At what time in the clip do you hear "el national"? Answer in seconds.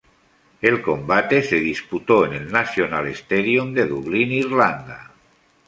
2.33-3.05